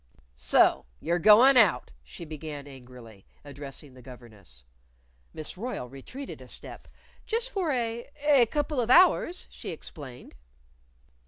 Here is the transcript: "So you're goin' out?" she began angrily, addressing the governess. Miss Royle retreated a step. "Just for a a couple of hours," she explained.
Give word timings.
"So 0.35 0.87
you're 0.99 1.19
goin' 1.19 1.57
out?" 1.57 1.91
she 2.03 2.25
began 2.25 2.65
angrily, 2.65 3.23
addressing 3.45 3.93
the 3.93 4.01
governess. 4.01 4.63
Miss 5.31 5.59
Royle 5.59 5.87
retreated 5.89 6.41
a 6.41 6.47
step. 6.47 6.87
"Just 7.27 7.51
for 7.51 7.71
a 7.71 8.07
a 8.23 8.47
couple 8.47 8.79
of 8.81 8.89
hours," 8.89 9.45
she 9.51 9.69
explained. 9.69 10.33